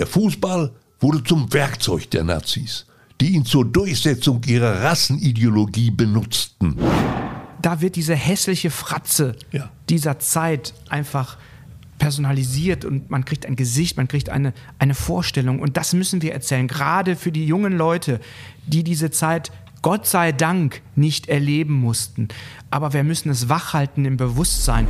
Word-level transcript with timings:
Der 0.00 0.06
Fußball 0.06 0.72
wurde 0.98 1.22
zum 1.22 1.52
Werkzeug 1.52 2.10
der 2.10 2.24
Nazis, 2.24 2.86
die 3.20 3.34
ihn 3.34 3.44
zur 3.44 3.66
Durchsetzung 3.66 4.40
ihrer 4.46 4.82
Rassenideologie 4.82 5.90
benutzten. 5.90 6.74
Da 7.60 7.82
wird 7.82 7.96
diese 7.96 8.14
hässliche 8.14 8.70
Fratze 8.70 9.36
Ja. 9.52 9.68
dieser 9.90 10.18
Zeit 10.18 10.72
einfach 10.88 11.36
personalisiert 11.98 12.86
und 12.86 13.10
man 13.10 13.26
kriegt 13.26 13.44
ein 13.44 13.56
Gesicht, 13.56 13.98
man 13.98 14.08
kriegt 14.08 14.30
eine, 14.30 14.54
eine 14.78 14.94
Vorstellung. 14.94 15.60
Und 15.60 15.76
das 15.76 15.92
müssen 15.92 16.22
wir 16.22 16.32
erzählen, 16.32 16.66
gerade 16.66 17.14
für 17.14 17.30
die 17.30 17.44
jungen 17.44 17.74
Leute, 17.74 18.20
die 18.66 18.82
diese 18.82 19.10
Zeit 19.10 19.52
Gott 19.82 20.06
sei 20.06 20.32
Dank 20.32 20.80
nicht 20.96 21.28
erleben 21.28 21.74
mussten. 21.74 22.28
Aber 22.70 22.94
wir 22.94 23.04
müssen 23.04 23.28
es 23.28 23.50
wachhalten 23.50 24.06
im 24.06 24.16
Bewusstsein. 24.16 24.86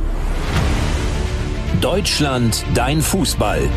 Deutschland, 1.81 2.63
dein 2.73 3.01
Fußball. 3.01 3.67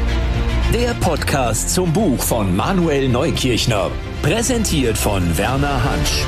Der 0.75 0.93
Podcast 0.95 1.71
zum 1.71 1.93
Buch 1.93 2.21
von 2.21 2.57
Manuel 2.57 3.09
Neukirchner. 3.09 3.93
Präsentiert 4.23 4.99
von 4.99 5.39
Werner 5.39 5.85
Hansch. 5.85 6.25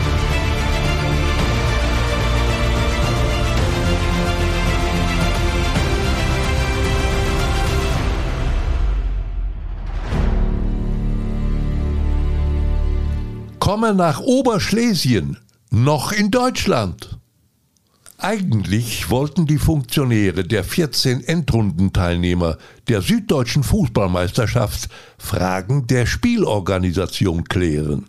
Komme 13.58 13.94
nach 13.94 14.20
Oberschlesien, 14.20 15.38
noch 15.72 16.12
in 16.12 16.30
Deutschland. 16.30 17.18
Eigentlich 18.18 19.10
wollten 19.10 19.46
die 19.46 19.58
Funktionäre 19.58 20.42
der 20.42 20.64
14 20.64 21.24
Endrundenteilnehmer 21.24 22.56
der 22.88 23.02
Süddeutschen 23.02 23.62
Fußballmeisterschaft 23.62 24.88
Fragen 25.18 25.86
der 25.86 26.06
Spielorganisation 26.06 27.44
klären. 27.44 28.06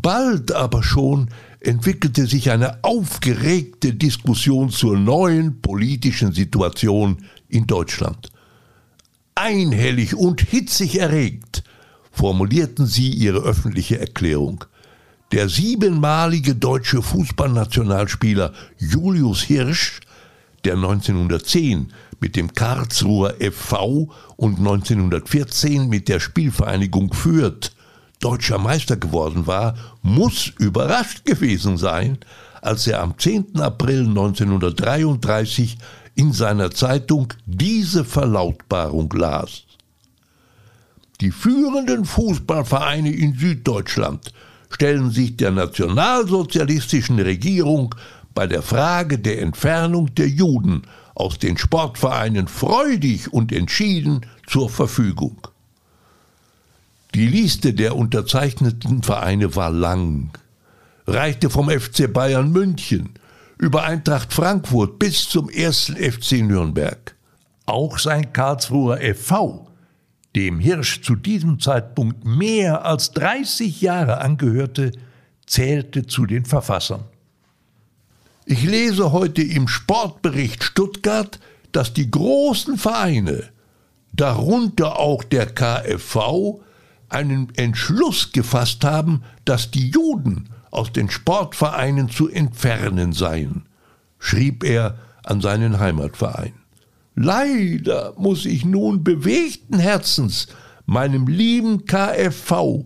Bald 0.00 0.52
aber 0.52 0.82
schon 0.82 1.28
entwickelte 1.60 2.26
sich 2.26 2.50
eine 2.50 2.82
aufgeregte 2.82 3.94
Diskussion 3.94 4.70
zur 4.70 4.98
neuen 4.98 5.60
politischen 5.60 6.32
Situation 6.32 7.24
in 7.48 7.66
Deutschland. 7.66 8.32
Einhellig 9.36 10.16
und 10.16 10.40
hitzig 10.40 10.98
erregt 10.98 11.62
formulierten 12.10 12.86
sie 12.86 13.10
ihre 13.10 13.38
öffentliche 13.38 14.00
Erklärung. 14.00 14.64
Der 15.32 15.48
siebenmalige 15.48 16.56
deutsche 16.56 17.02
Fußballnationalspieler 17.02 18.52
Julius 18.78 19.42
Hirsch, 19.42 20.00
der 20.64 20.74
1910 20.74 21.92
mit 22.18 22.34
dem 22.34 22.52
Karlsruher 22.52 23.36
FV 23.40 24.10
und 24.36 24.58
1914 24.58 25.88
mit 25.88 26.08
der 26.08 26.18
Spielvereinigung 26.18 27.14
Fürth 27.14 27.70
deutscher 28.18 28.58
Meister 28.58 28.96
geworden 28.96 29.46
war, 29.46 29.76
muss 30.02 30.52
überrascht 30.58 31.24
gewesen 31.24 31.78
sein, 31.78 32.18
als 32.60 32.88
er 32.88 33.00
am 33.00 33.16
10. 33.16 33.60
April 33.60 34.08
1933 34.08 35.78
in 36.16 36.32
seiner 36.32 36.72
Zeitung 36.72 37.32
diese 37.46 38.04
Verlautbarung 38.04 39.12
las. 39.12 39.62
Die 41.20 41.30
führenden 41.30 42.04
Fußballvereine 42.04 43.12
in 43.12 43.34
Süddeutschland 43.34 44.32
stellen 44.70 45.10
sich 45.10 45.36
der 45.36 45.50
nationalsozialistischen 45.50 47.18
Regierung 47.18 47.94
bei 48.34 48.46
der 48.46 48.62
Frage 48.62 49.18
der 49.18 49.42
Entfernung 49.42 50.14
der 50.14 50.28
Juden 50.28 50.82
aus 51.14 51.38
den 51.38 51.58
Sportvereinen 51.58 52.48
freudig 52.48 53.32
und 53.32 53.52
entschieden 53.52 54.24
zur 54.46 54.70
Verfügung. 54.70 55.46
Die 57.14 57.26
Liste 57.26 57.74
der 57.74 57.96
unterzeichneten 57.96 59.02
Vereine 59.02 59.56
war 59.56 59.70
lang, 59.70 60.30
reichte 61.06 61.50
vom 61.50 61.68
FC 61.68 62.10
Bayern 62.10 62.52
München 62.52 63.10
über 63.58 63.82
Eintracht 63.82 64.32
Frankfurt 64.32 64.98
bis 64.98 65.28
zum 65.28 65.50
ersten 65.50 65.96
FC 65.96 66.40
Nürnberg. 66.40 67.16
Auch 67.66 67.98
sein 67.98 68.32
Karlsruher 68.32 68.98
FV 69.14 69.69
dem 70.36 70.60
Hirsch 70.60 71.02
zu 71.02 71.16
diesem 71.16 71.60
Zeitpunkt 71.60 72.24
mehr 72.24 72.84
als 72.84 73.12
30 73.12 73.80
Jahre 73.80 74.18
angehörte, 74.18 74.92
zählte 75.46 76.06
zu 76.06 76.26
den 76.26 76.44
Verfassern. 76.44 77.04
Ich 78.44 78.62
lese 78.64 79.12
heute 79.12 79.42
im 79.42 79.68
Sportbericht 79.68 80.64
Stuttgart, 80.64 81.38
dass 81.72 81.92
die 81.92 82.10
großen 82.10 82.78
Vereine, 82.78 83.44
darunter 84.12 84.98
auch 84.98 85.22
der 85.24 85.46
KfV, 85.46 86.60
einen 87.08 87.52
Entschluss 87.56 88.32
gefasst 88.32 88.84
haben, 88.84 89.22
dass 89.44 89.70
die 89.70 89.90
Juden 89.90 90.48
aus 90.70 90.92
den 90.92 91.10
Sportvereinen 91.10 92.08
zu 92.08 92.28
entfernen 92.28 93.12
seien, 93.12 93.66
schrieb 94.18 94.64
er 94.64 94.98
an 95.24 95.40
seinen 95.40 95.80
Heimatverein. 95.80 96.59
Leider 97.14 98.14
muss 98.16 98.46
ich 98.46 98.64
nun 98.64 99.04
bewegten 99.04 99.78
Herzens 99.78 100.48
meinem 100.86 101.26
lieben 101.26 101.84
KfV, 101.84 102.84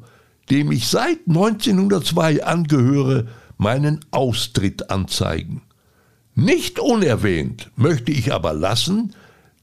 dem 0.50 0.72
ich 0.72 0.88
seit 0.88 1.20
1902 1.26 2.44
angehöre, 2.44 3.28
meinen 3.56 4.00
Austritt 4.10 4.90
anzeigen. 4.90 5.62
Nicht 6.34 6.78
unerwähnt 6.78 7.70
möchte 7.76 8.12
ich 8.12 8.32
aber 8.32 8.52
lassen, 8.52 9.14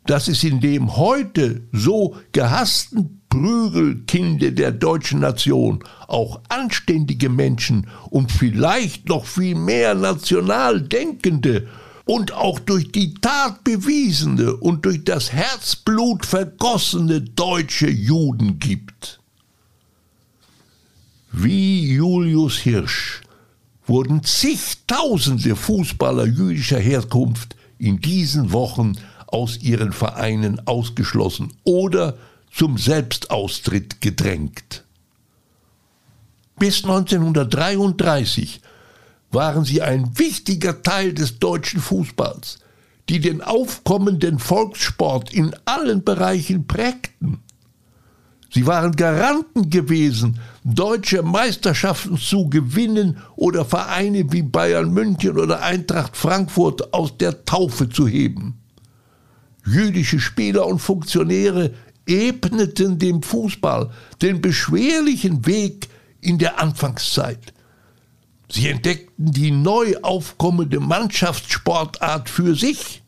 dass 0.05 0.27
es 0.27 0.43
in 0.43 0.61
dem 0.61 0.95
heute 0.95 1.61
so 1.71 2.15
gehassten 2.31 3.21
Prügelkinde 3.29 4.51
der 4.51 4.71
deutschen 4.71 5.19
Nation 5.19 5.83
auch 6.07 6.41
anständige 6.49 7.29
Menschen 7.29 7.87
und 8.09 8.31
vielleicht 8.31 9.07
noch 9.07 9.25
viel 9.25 9.55
mehr 9.55 9.95
national 9.95 10.81
Denkende 10.81 11.67
und 12.05 12.33
auch 12.33 12.59
durch 12.59 12.91
die 12.91 13.13
Tat 13.15 13.63
bewiesene 13.63 14.55
und 14.55 14.85
durch 14.85 15.03
das 15.03 15.31
Herzblut 15.31 16.25
vergossene 16.25 17.21
deutsche 17.21 17.89
Juden 17.89 18.59
gibt. 18.59 19.19
Wie 21.31 21.93
Julius 21.93 22.57
Hirsch 22.57 23.21
wurden 23.85 24.23
zigtausende 24.23 25.55
Fußballer 25.55 26.25
jüdischer 26.25 26.79
Herkunft 26.79 27.55
in 27.77 27.99
diesen 27.99 28.51
Wochen 28.51 28.93
aus 29.27 29.57
ihren 29.61 29.93
Vereinen 29.93 30.65
ausgeschlossen 30.67 31.53
oder 31.63 32.17
zum 32.53 32.77
Selbstaustritt 32.77 34.01
gedrängt. 34.01 34.83
Bis 36.59 36.83
1933 36.83 38.61
waren 39.31 39.65
sie 39.65 39.81
ein 39.81 40.17
wichtiger 40.17 40.81
Teil 40.81 41.13
des 41.13 41.39
deutschen 41.39 41.81
Fußballs, 41.81 42.59
die 43.09 43.19
den 43.19 43.41
aufkommenden 43.41 44.39
Volkssport 44.39 45.33
in 45.33 45.55
allen 45.65 46.03
Bereichen 46.03 46.67
prägten. 46.67 47.39
Sie 48.53 48.67
waren 48.67 48.97
Garanten 48.97 49.69
gewesen, 49.69 50.37
deutsche 50.65 51.23
Meisterschaften 51.23 52.17
zu 52.17 52.49
gewinnen 52.49 53.17
oder 53.37 53.63
Vereine 53.63 54.29
wie 54.33 54.41
Bayern 54.41 54.93
München 54.93 55.37
oder 55.37 55.61
Eintracht 55.61 56.17
Frankfurt 56.17 56.93
aus 56.93 57.17
der 57.17 57.45
Taufe 57.45 57.87
zu 57.87 58.07
heben. 58.07 58.59
Jüdische 59.65 60.19
Spieler 60.19 60.67
und 60.67 60.79
Funktionäre 60.79 61.73
ebneten 62.05 62.99
dem 62.99 63.23
Fußball 63.23 63.91
den 64.21 64.41
beschwerlichen 64.41 65.45
Weg 65.45 65.87
in 66.19 66.37
der 66.37 66.59
Anfangszeit. 66.59 67.53
Sie 68.51 68.67
entdeckten 68.67 69.31
die 69.31 69.51
neu 69.51 69.95
aufkommende 70.01 70.81
Mannschaftssportart 70.81 72.29
für 72.29 72.53
sich, 72.53 73.01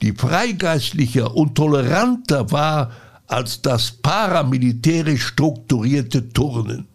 die 0.00 0.12
freigeistlicher 0.12 1.34
und 1.34 1.56
toleranter 1.56 2.52
war 2.52 2.92
als 3.26 3.62
das 3.62 3.90
paramilitärisch 3.90 5.24
strukturierte 5.24 6.28
Turnen. 6.28 6.86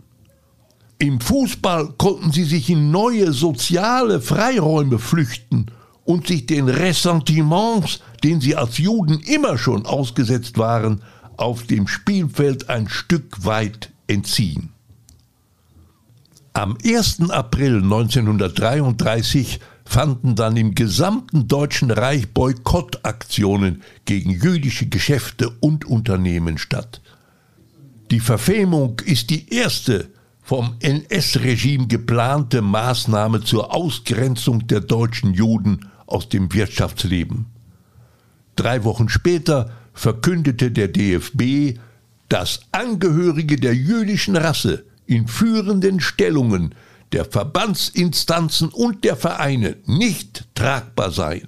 Im 1.00 1.20
Fußball 1.20 1.94
konnten 1.98 2.32
sie 2.32 2.44
sich 2.44 2.70
in 2.70 2.92
neue 2.92 3.34
soziale 3.34 4.22
Freiräume 4.22 5.00
flüchten 5.00 5.68
und 6.06 6.28
sich 6.28 6.46
den 6.46 6.70
Ressentiments, 6.70 8.00
denen 8.24 8.42
sie 8.42 8.56
als 8.56 8.78
Juden 8.78 9.20
immer 9.20 9.58
schon 9.58 9.86
ausgesetzt 9.86 10.58
waren, 10.58 11.02
auf 11.36 11.64
dem 11.64 11.88
Spielfeld 11.88 12.70
ein 12.70 12.88
Stück 12.90 13.46
weit 13.46 13.92
entziehen. 14.08 14.74
Am 16.54 16.78
1. 16.84 17.30
April 17.30 17.78
1933 17.78 19.60
fanden 19.86 20.36
dann 20.36 20.58
im 20.58 20.76
gesamten 20.76 21.48
Deutschen 21.48 21.92
Reich 21.92 22.30
Boykottaktionen 22.34 23.84
gegen 24.06 24.32
jüdische 24.32 24.88
Geschäfte 24.88 25.50
und 25.60 25.86
Unternehmen 25.86 26.58
statt. 26.58 27.02
Die 28.12 28.20
Verfemung 28.20 29.00
ist 29.06 29.30
die 29.30 29.54
erste 29.54 30.10
vom 30.42 30.76
NS-Regime 30.80 31.88
geplante 31.88 32.62
Maßnahme 32.62 33.42
zur 33.42 33.74
Ausgrenzung 33.74 34.66
der 34.68 34.82
deutschen 34.82 35.34
Juden 35.34 35.88
aus 36.08 36.30
dem 36.30 36.52
Wirtschaftsleben. 36.52 37.46
Drei 38.56 38.84
Wochen 38.84 39.10
später 39.10 39.72
verkündete 39.94 40.72
der 40.72 40.88
DFB 40.88 41.78
dass 42.30 42.62
Angehörige 42.72 43.58
der 43.58 43.76
jüdischen 43.76 44.38
Rasse 44.38 44.86
in 45.10 45.28
führenden 45.28 46.00
Stellungen 46.00 46.76
der 47.12 47.26
Verbandsinstanzen 47.26 48.70
und 48.70 49.04
der 49.04 49.16
Vereine 49.16 49.78
nicht 49.86 50.46
tragbar 50.54 51.12
seien. 51.12 51.48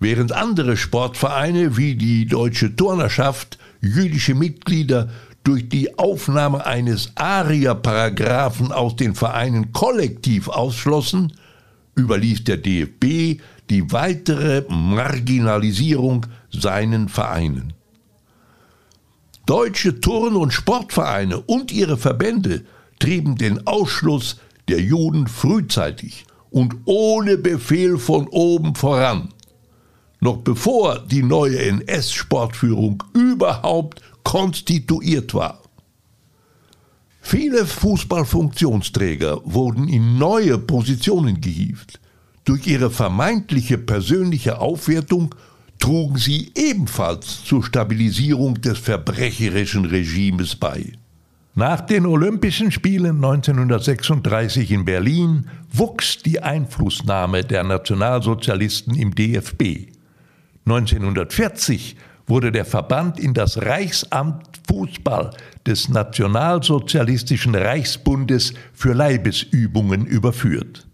Während 0.00 0.32
andere 0.32 0.76
Sportvereine 0.76 1.76
wie 1.76 1.94
die 1.94 2.26
Deutsche 2.26 2.74
Turnerschaft 2.74 3.58
jüdische 3.80 4.34
Mitglieder 4.34 5.08
durch 5.44 5.68
die 5.68 5.96
Aufnahme 5.96 6.66
eines 6.66 7.12
ARIA-Paragraphen 7.14 8.72
aus 8.72 8.96
den 8.96 9.14
Vereinen 9.14 9.72
kollektiv 9.72 10.48
ausschlossen, 10.48 11.32
überließ 11.94 12.42
der 12.42 12.56
DFB 12.56 13.40
die 13.70 13.92
weitere 13.92 14.64
Marginalisierung 14.68 16.26
seinen 16.50 17.08
Vereinen. 17.08 17.72
Deutsche 19.46 20.00
Turn- 20.00 20.36
und 20.36 20.52
Sportvereine 20.52 21.38
und 21.40 21.70
ihre 21.70 21.98
Verbände 21.98 22.64
trieben 22.98 23.36
den 23.36 23.66
Ausschluss 23.66 24.36
der 24.68 24.80
Juden 24.80 25.26
frühzeitig 25.26 26.24
und 26.50 26.74
ohne 26.86 27.36
Befehl 27.36 27.98
von 27.98 28.26
oben 28.28 28.74
voran, 28.74 29.28
noch 30.20 30.38
bevor 30.38 31.00
die 31.00 31.22
neue 31.22 31.58
NS-Sportführung 31.58 33.02
überhaupt 33.12 34.00
konstituiert 34.22 35.34
war. 35.34 35.60
Viele 37.20 37.66
Fußballfunktionsträger 37.66 39.40
wurden 39.44 39.88
in 39.88 40.16
neue 40.16 40.58
Positionen 40.58 41.40
gehievt. 41.40 42.00
Durch 42.44 42.66
ihre 42.66 42.90
vermeintliche 42.90 43.78
persönliche 43.78 44.58
Aufwertung 44.58 45.34
trugen 45.84 46.16
sie 46.16 46.50
ebenfalls 46.54 47.44
zur 47.44 47.62
Stabilisierung 47.62 48.58
des 48.58 48.78
verbrecherischen 48.78 49.84
Regimes 49.84 50.56
bei. 50.56 50.94
Nach 51.54 51.82
den 51.82 52.06
Olympischen 52.06 52.70
Spielen 52.70 53.16
1936 53.16 54.70
in 54.70 54.86
Berlin 54.86 55.46
wuchs 55.70 56.22
die 56.22 56.40
Einflussnahme 56.40 57.44
der 57.44 57.64
Nationalsozialisten 57.64 58.94
im 58.94 59.14
DFB. 59.14 59.90
1940 60.64 61.96
wurde 62.26 62.50
der 62.50 62.64
Verband 62.64 63.20
in 63.20 63.34
das 63.34 63.60
Reichsamt 63.60 64.42
Fußball 64.66 65.32
des 65.66 65.90
Nationalsozialistischen 65.90 67.54
Reichsbundes 67.54 68.54
für 68.72 68.94
Leibesübungen 68.94 70.06
überführt. 70.06 70.86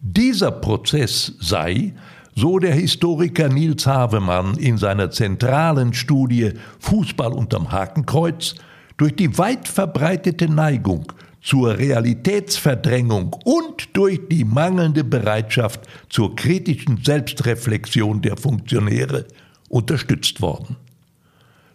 Dieser 0.00 0.50
Prozess 0.50 1.34
sei, 1.38 1.94
so 2.38 2.60
der 2.60 2.74
Historiker 2.74 3.48
Nils 3.48 3.84
Havemann 3.84 4.54
in 4.58 4.78
seiner 4.78 5.10
zentralen 5.10 5.92
Studie 5.92 6.52
Fußball 6.78 7.32
unterm 7.32 7.72
Hakenkreuz, 7.72 8.54
durch 8.96 9.16
die 9.16 9.36
weit 9.38 9.66
verbreitete 9.66 10.48
Neigung 10.48 11.12
zur 11.42 11.76
Realitätsverdrängung 11.76 13.34
und 13.44 13.96
durch 13.96 14.20
die 14.30 14.44
mangelnde 14.44 15.02
Bereitschaft 15.02 15.80
zur 16.08 16.36
kritischen 16.36 17.02
Selbstreflexion 17.02 18.22
der 18.22 18.36
Funktionäre 18.36 19.26
unterstützt 19.68 20.40
worden. 20.40 20.76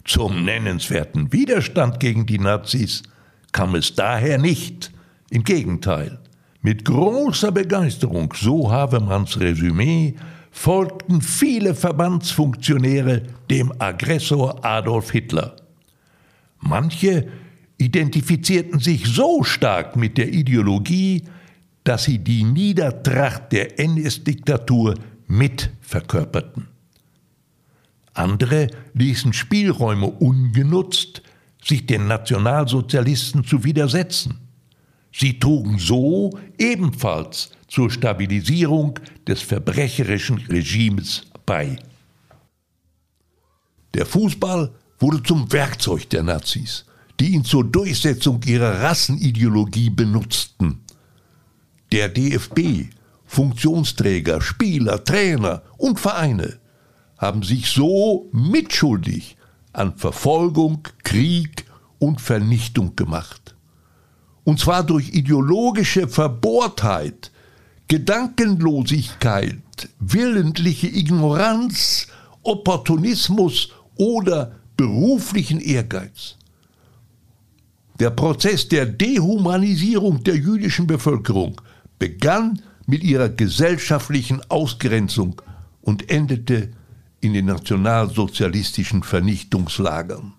Zum 0.06 0.46
nennenswerten 0.46 1.34
Widerstand 1.34 2.00
gegen 2.00 2.26
die 2.26 2.40
Nazis 2.40 3.04
kam 3.52 3.76
es 3.76 3.96
daher 3.96 4.38
nicht. 4.38 4.92
Im 5.30 5.44
Gegenteil, 5.44 6.20
mit 6.62 6.86
großer 6.86 7.52
Begeisterung, 7.52 8.34
so 8.34 8.72
Havemanns 8.72 9.40
Resümee, 9.40 10.16
folgten 10.54 11.22
viele 11.22 11.74
Verbandsfunktionäre 11.74 13.24
dem 13.50 13.74
Aggressor 13.80 14.64
Adolf 14.64 15.12
Hitler. 15.12 15.56
Manche 16.60 17.28
identifizierten 17.78 18.80
sich 18.80 19.08
so 19.08 19.44
stark 19.44 19.96
mit 19.96 20.18
der 20.18 20.32
Ideologie, 20.32 21.24
dass 21.84 22.04
sie 22.04 22.20
die 22.20 22.44
Niedertracht 22.44 23.52
der 23.52 23.80
NS-Diktatur 23.80 24.94
mit 25.28 25.72
verkörperten. 25.82 26.68
Andere 28.14 28.68
ließen 28.94 29.34
Spielräume 29.34 30.06
ungenutzt, 30.06 31.24
sich 31.64 31.88
den 31.88 32.08
Nationalsozialisten 32.08 33.44
zu 33.44 33.64
widersetzen. 33.64 34.38
Sie 35.12 35.40
trugen 35.40 35.80
so 35.80 36.38
ebenfalls 36.60 37.50
zur 37.74 37.90
Stabilisierung 37.90 39.00
des 39.28 39.42
verbrecherischen 39.42 40.38
Regimes 40.38 41.24
bei. 41.44 41.76
Der 43.96 44.06
Fußball 44.06 44.72
wurde 45.00 45.24
zum 45.24 45.52
Werkzeug 45.52 46.08
der 46.12 46.22
Nazis, 46.22 46.86
die 47.20 47.30
ihn 47.30 47.44
zur 47.44 47.64
Durchsetzung 47.64 48.44
ihrer 48.46 48.84
Rassenideologie 48.84 49.90
benutzten. 49.90 50.84
Der 51.92 52.10
DFB, 52.10 52.94
Funktionsträger, 53.26 54.40
Spieler, 54.40 55.04
Trainer 55.04 55.64
und 55.78 56.00
Vereine 56.00 56.60
haben 57.18 57.42
sich 57.42 57.70
so 57.70 58.30
mitschuldig 58.32 59.36
an 59.72 59.98
Verfolgung, 59.98 60.88
Krieg 61.04 61.66
und 61.98 62.22
Vernichtung 62.22 62.96
gemacht. 62.96 63.56
Und 64.44 64.60
zwar 64.60 64.84
durch 64.84 65.10
ideologische 65.10 66.08
Verbohrtheit, 66.08 67.32
Gedankenlosigkeit, 67.94 69.88
willentliche 70.00 70.88
Ignoranz, 70.88 72.08
Opportunismus 72.42 73.70
oder 73.98 74.56
beruflichen 74.76 75.60
Ehrgeiz. 75.60 76.38
Der 78.00 78.10
Prozess 78.10 78.68
der 78.68 78.88
Dehumanisierung 78.88 80.24
der 80.24 80.38
jüdischen 80.38 80.88
Bevölkerung 80.88 81.62
begann 82.00 82.64
mit 82.88 83.04
ihrer 83.04 83.30
gesellschaftlichen 83.30 84.42
Ausgrenzung 84.50 85.40
und 85.82 86.10
endete 86.10 86.72
in 87.22 87.34
den 87.34 87.46
nationalsozialistischen 87.46 89.04
Vernichtungslagern. 89.04 90.34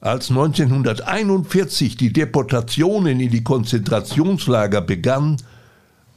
Als 0.00 0.28
1941 0.28 1.96
die 1.96 2.12
Deportationen 2.12 3.18
in 3.18 3.30
die 3.30 3.42
Konzentrationslager 3.42 4.82
begannen, 4.82 5.38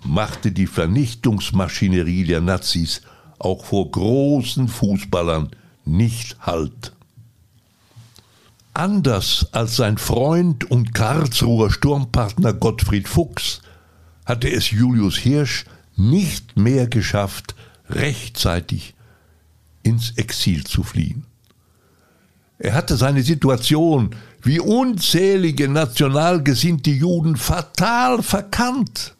machte 0.04 0.52
die 0.52 0.68
Vernichtungsmaschinerie 0.68 2.26
der 2.26 2.42
Nazis 2.42 3.02
auch 3.40 3.66
vor 3.66 3.90
großen 3.92 4.68
Fußballern 4.68 5.52
nicht 5.86 6.38
Halt. 6.40 6.94
Anders 8.74 9.48
als 9.52 9.76
sein 9.76 9.98
Freund 9.98 10.70
und 10.70 10.94
Karlsruher 10.94 11.72
Sturmpartner 11.72 12.54
Gottfried 12.54 13.08
Fuchs 13.08 13.62
hatte 14.26 14.50
es 14.50 14.72
Julius 14.72 15.18
Hirsch 15.18 15.66
nicht 15.98 16.58
mehr 16.58 16.88
geschafft, 16.88 17.56
rechtzeitig 17.90 18.94
ins 19.84 20.12
Exil 20.12 20.64
zu 20.64 20.84
fliehen. 20.84 21.26
Er 22.60 22.74
hatte 22.74 22.96
seine 22.96 23.24
Situation 23.24 24.16
wie 24.42 24.60
unzählige 24.60 25.68
national 25.68 26.44
gesinnte 26.44 26.92
Juden 26.92 27.36
fatal 27.36 28.24
verkannt 28.24 29.16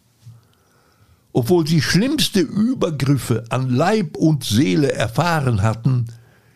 obwohl 1.34 1.66
sie 1.66 1.82
schlimmste 1.82 2.42
Übergriffe 2.42 3.46
an 3.50 3.70
Leib 3.70 4.18
und 4.18 4.44
Seele 4.44 4.92
erfahren 4.92 5.62
hatten, 5.62 6.08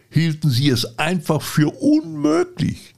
hielten 0.10 0.50
sie 0.50 0.70
es 0.70 0.98
einfach 1.00 1.42
für 1.42 1.70
unmöglich, 1.82 2.96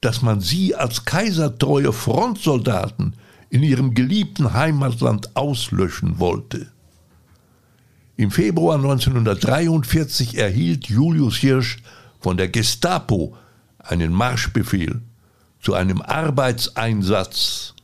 dass 0.00 0.22
man 0.22 0.40
sie 0.40 0.74
als 0.74 1.04
kaisertreue 1.04 1.92
Frontsoldaten 1.92 3.14
in 3.50 3.62
ihrem 3.62 3.94
geliebten 3.94 4.52
Heimatland 4.52 5.36
auslöschen 5.36 6.18
wollte. 6.18 6.68
Im 8.16 8.30
Februar 8.30 8.76
1943 8.76 10.38
erhielt 10.38 10.86
Julius 10.86 11.36
Hirsch 11.36 11.78
von 12.20 12.36
der 12.36 12.48
Gestapo 12.48 13.36
einen 13.78 14.12
Marschbefehl 14.12 15.00
zu 15.60 15.74
einem 15.74 16.00
Arbeitseinsatz 16.00 17.74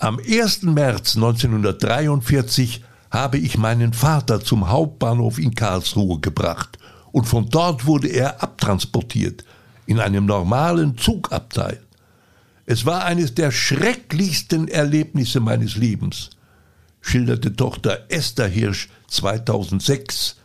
am 0.00 0.18
1. 0.18 0.62
März 0.62 1.14
1943 1.16 2.82
habe 3.10 3.36
ich 3.36 3.58
meinen 3.58 3.92
Vater 3.92 4.40
zum 4.40 4.70
Hauptbahnhof 4.70 5.38
in 5.38 5.54
Karlsruhe 5.54 6.20
gebracht 6.20 6.78
und 7.12 7.26
von 7.26 7.50
dort 7.50 7.84
wurde 7.84 8.08
er 8.08 8.42
abtransportiert 8.42 9.44
in 9.84 10.00
einem 10.00 10.24
normalen 10.24 10.96
Zugabteil. 10.96 11.80
Es 12.64 12.86
war 12.86 13.04
eines 13.04 13.34
der 13.34 13.50
schrecklichsten 13.50 14.68
Erlebnisse 14.68 15.38
meines 15.38 15.76
Lebens, 15.76 16.30
schilderte 17.02 17.54
Tochter 17.54 18.06
Esther 18.08 18.48
Hirsch 18.48 18.88
2006 19.08 20.36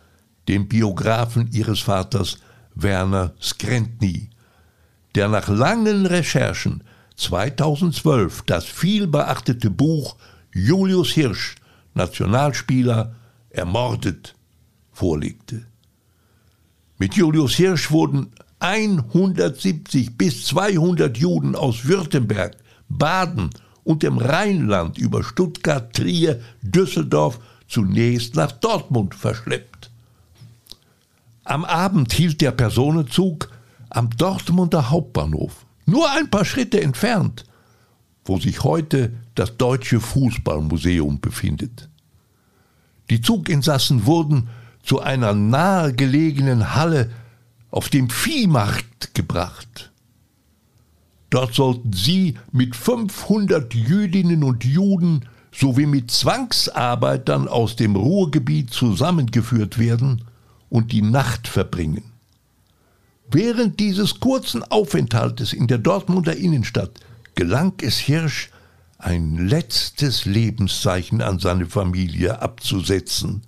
dem 0.50 0.68
Biografen 0.68 1.50
ihres 1.54 1.80
Vaters 1.80 2.40
Werner 2.74 3.34
Skrentny, 3.42 4.30
der 5.16 5.30
nach 5.30 5.48
langen 5.48 6.06
Recherchen 6.06 6.84
2012 7.16 8.44
das 8.44 8.66
vielbeachtete 8.66 9.70
Buch 9.70 10.18
Julius 10.54 11.10
Hirsch, 11.12 11.56
Nationalspieler, 11.94 13.16
ermordet, 13.50 14.36
vorlegte. 14.92 15.66
Mit 16.98 17.16
Julius 17.16 17.56
Hirsch 17.56 17.92
wurden 17.92 18.32
170 18.60 20.18
bis 20.18 20.46
200 20.46 21.18
Juden 21.18 21.56
aus 21.56 21.86
Württemberg, 21.86 22.56
Baden 22.88 23.50
und 23.84 24.04
dem 24.04 24.18
Rheinland 24.18 24.98
über 24.98 25.24
Stuttgart, 25.24 25.94
Trier, 25.94 26.42
Düsseldorf 26.62 27.40
zunächst 27.68 28.36
nach 28.36 28.52
Dortmund 28.52 29.16
verschleppt. 29.16 29.92
Am 31.44 31.66
Abend 31.66 32.12
hielt 32.14 32.42
der 32.42 32.52
Personenzug 32.52 33.50
am 33.90 34.10
Dortmunder 34.10 34.90
Hauptbahnhof, 34.90 35.65
nur 35.86 36.10
ein 36.12 36.30
paar 36.30 36.46
Schritte 36.46 36.82
entfernt, 36.82 37.46
wo 38.24 38.40
sich 38.40 38.64
heute 38.64 39.14
das 39.36 39.58
Deutsche 39.58 40.00
Fußballmuseum 40.00 41.20
befindet. 41.20 41.90
Die 43.10 43.22
Zuginsassen 43.22 44.06
wurden 44.06 44.50
zu 44.84 45.00
einer 45.00 45.34
nahegelegenen 45.34 46.76
Halle 46.76 47.12
auf 47.70 47.90
dem 47.90 48.10
Viehmarkt 48.10 49.14
gebracht. 49.14 49.92
Dort 51.30 51.54
sollten 51.54 51.92
sie 51.94 52.36
mit 52.52 52.76
500 52.76 53.74
Jüdinnen 53.74 54.44
und 54.44 54.64
Juden 54.64 55.26
sowie 55.52 55.86
mit 55.86 56.12
Zwangsarbeitern 56.12 57.48
aus 57.48 57.76
dem 57.76 57.96
Ruhrgebiet 57.96 58.72
zusammengeführt 58.72 59.78
werden 59.78 60.24
und 60.70 60.92
die 60.92 61.02
Nacht 61.02 61.48
verbringen. 61.48 62.15
Während 63.32 63.80
dieses 63.80 64.20
kurzen 64.20 64.64
Aufenthaltes 64.64 65.54
in 65.54 65.68
der 65.68 65.80
Dortmunder 65.80 66.36
Innenstadt 66.36 67.00
gelang 67.34 67.74
es 67.82 67.98
Hirsch, 67.98 68.50
ein 68.98 69.48
letztes 69.48 70.26
Lebenszeichen 70.26 71.22
an 71.22 71.40
seine 71.40 71.66
Familie 71.66 72.42
abzusetzen, 72.42 73.42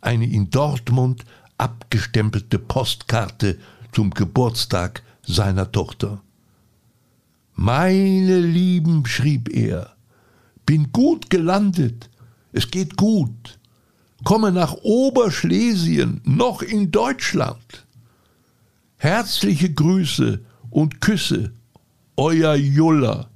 eine 0.00 0.30
in 0.30 0.50
Dortmund 0.50 1.24
abgestempelte 1.58 2.58
Postkarte 2.58 3.58
zum 3.92 4.10
Geburtstag 4.10 5.02
seiner 5.22 5.70
Tochter. 5.70 6.22
Meine 7.54 8.38
Lieben, 8.38 9.04
schrieb 9.04 9.50
er, 9.54 9.94
bin 10.64 10.92
gut 10.92 11.28
gelandet, 11.28 12.08
es 12.52 12.70
geht 12.70 12.96
gut, 12.96 13.58
komme 14.24 14.50
nach 14.50 14.74
Oberschlesien, 14.82 16.20
noch 16.24 16.62
in 16.62 16.90
Deutschland. 16.90 17.86
Herzliche 19.02 19.72
Grüße 19.72 20.40
und 20.68 21.00
Küsse, 21.00 21.52
euer 22.18 22.54
Juller. 22.54 23.30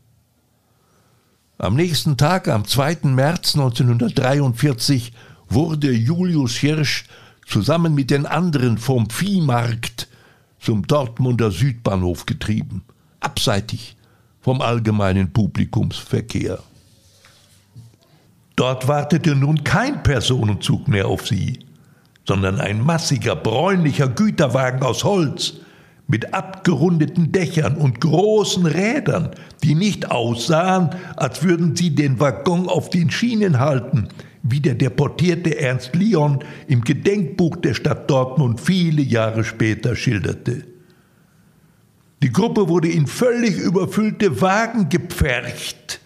Am 1.56 1.74
nächsten 1.74 2.18
Tag, 2.18 2.48
am 2.48 2.66
2. 2.66 2.98
März 3.04 3.54
1943, 3.54 5.14
wurde 5.48 5.90
Julius 5.90 6.56
Hirsch 6.56 7.06
zusammen 7.46 7.94
mit 7.94 8.10
den 8.10 8.26
anderen 8.26 8.76
vom 8.76 9.08
Viehmarkt 9.08 10.08
zum 10.60 10.86
Dortmunder 10.86 11.50
Südbahnhof 11.50 12.26
getrieben, 12.26 12.84
abseitig 13.20 13.96
vom 14.42 14.60
allgemeinen 14.60 15.32
Publikumsverkehr. 15.32 16.62
Dort 18.54 18.86
wartete 18.86 19.34
nun 19.34 19.64
kein 19.64 20.02
Personenzug 20.02 20.88
mehr 20.88 21.08
auf 21.08 21.26
sie, 21.26 21.63
sondern 22.26 22.60
ein 22.60 22.82
massiger, 22.82 23.36
bräunlicher 23.36 24.08
Güterwagen 24.08 24.82
aus 24.82 25.04
Holz 25.04 25.54
mit 26.06 26.34
abgerundeten 26.34 27.32
Dächern 27.32 27.76
und 27.76 28.00
großen 28.00 28.66
Rädern, 28.66 29.30
die 29.62 29.74
nicht 29.74 30.10
aussahen, 30.10 30.90
als 31.16 31.42
würden 31.42 31.76
sie 31.76 31.94
den 31.94 32.20
Waggon 32.20 32.68
auf 32.68 32.90
den 32.90 33.10
Schienen 33.10 33.58
halten, 33.58 34.08
wie 34.42 34.60
der 34.60 34.74
deportierte 34.74 35.58
Ernst 35.58 35.94
Lyon 35.94 36.44
im 36.68 36.82
Gedenkbuch 36.82 37.56
der 37.56 37.72
Stadt 37.72 38.10
Dortmund 38.10 38.60
viele 38.60 39.00
Jahre 39.00 39.44
später 39.44 39.96
schilderte. 39.96 40.64
Die 42.22 42.32
Gruppe 42.32 42.68
wurde 42.68 42.88
in 42.88 43.06
völlig 43.06 43.56
überfüllte 43.56 44.40
Wagen 44.40 44.88
gepfercht. 44.88 46.00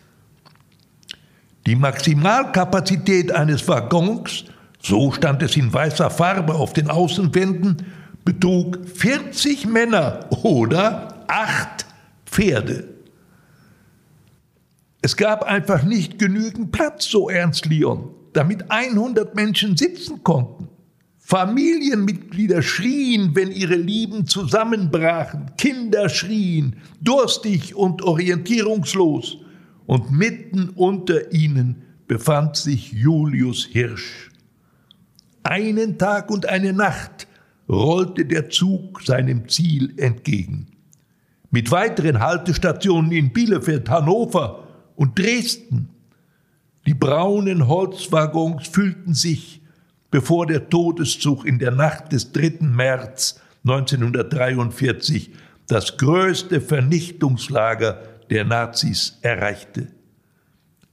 Die 1.67 1.77
Maximalkapazität 1.77 3.33
eines 3.33 3.67
Waggons, 3.67 4.45
so 4.81 5.13
stand 5.13 5.43
es 5.43 5.57
in 5.57 5.73
weißer 5.73 6.11
Farbe 6.11 6.55
auf 6.55 6.73
den 6.73 6.89
Außenwänden, 6.89 7.85
betrug 8.25 8.79
40 8.95 9.67
Männer 9.67 10.29
oder 10.43 11.25
acht 11.29 11.87
Pferde. 12.27 12.85
Es 15.01 15.17
gab 15.17 15.45
einfach 15.45 15.83
nicht 15.83 16.19
genügend 16.19 16.73
Platz, 16.73 17.07
so 17.07 17.29
Ernst 17.29 17.67
Lyon 17.67 18.15
damit 18.33 18.71
100 18.71 19.35
Menschen 19.35 19.77
sitzen 19.77 20.23
konnten. 20.23 20.69
Familienmitglieder 21.19 22.63
schrien, 22.63 23.35
wenn 23.35 23.51
ihre 23.51 23.75
Lieben 23.75 24.27
zusammenbrachen, 24.27 25.51
Kinder 25.59 26.09
schrien, 26.09 26.77
durstig 27.01 27.75
und 27.75 28.03
orientierungslos, 28.03 29.39
und 29.87 30.13
mitten 30.13 30.69
unter 30.71 31.33
ihnen 31.33 31.83
befand 32.07 32.57
sich 32.57 32.93
Julius 32.93 33.65
Hirsch. 33.65 34.31
Einen 35.49 35.99
Tag 35.99 36.31
und 36.31 36.47
eine 36.47 36.73
Nacht 36.73 37.27
rollte 37.69 38.25
der 38.25 38.51
Zug 38.51 39.03
seinem 39.03 39.49
Ziel 39.49 39.95
entgegen. 39.97 40.67
Mit 41.51 41.71
weiteren 41.71 42.21
Haltestationen 42.21 43.13
in 43.13 43.33
Bielefeld, 43.33 43.89
Hannover 43.89 44.69
und 44.97 45.19
Dresden 45.19 45.89
die 46.89 46.95
braunen 46.95 47.69
Holzwaggons 47.69 48.67
füllten 48.67 49.13
sich, 49.13 49.61
bevor 50.11 50.47
der 50.47 50.71
Todeszug 50.71 51.45
in 51.45 51.59
der 51.59 51.71
Nacht 51.71 52.13
des 52.13 52.33
3. 52.33 52.61
März 52.61 53.43
1943 53.67 55.31
das 55.67 55.99
größte 55.99 56.63
Vernichtungslager 56.63 58.03
der 58.31 58.47
Nazis 58.47 59.19
erreichte. 59.21 59.89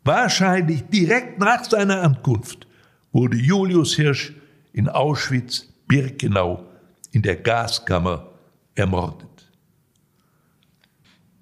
Wahrscheinlich 0.04 0.84
direkt 0.84 1.40
nach 1.40 1.64
seiner 1.64 2.02
Ankunft 2.02 2.68
wurde 3.14 3.38
Julius 3.38 3.96
Hirsch 3.96 4.34
in 4.76 4.90
Auschwitz-Birkenau 4.90 6.66
in 7.12 7.22
der 7.22 7.38
Gaskammer 7.38 8.28
ermordet. 8.76 9.50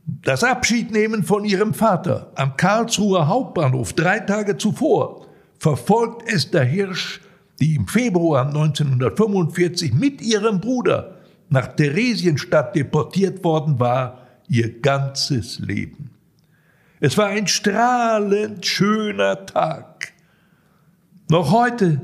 Das 0.06 0.44
Abschiednehmen 0.44 1.24
von 1.24 1.44
ihrem 1.44 1.74
Vater 1.74 2.32
am 2.36 2.56
Karlsruher 2.58 3.28
Hauptbahnhof 3.28 3.94
drei 3.94 4.20
Tage 4.20 4.58
zuvor 4.58 5.26
verfolgt 5.58 6.32
Esther 6.32 6.64
Hirsch, 6.64 7.22
die 7.60 7.76
im 7.76 7.88
Februar 7.88 8.46
1945 8.46 9.94
mit 9.94 10.22
ihrem 10.22 10.62
Bruder 10.62 11.18
nach 11.50 11.68
Theresienstadt 11.68 12.76
deportiert 12.76 13.44
worden 13.44 13.80
war, 13.80 14.28
ihr 14.48 14.80
ganzes 14.80 15.58
Leben. 15.60 16.12
Es 17.00 17.18
war 17.18 17.28
ein 17.28 17.48
strahlend 17.48 18.66
schöner 18.66 19.46
Tag. 19.46 20.14
Noch 21.30 21.52
heute 21.52 22.02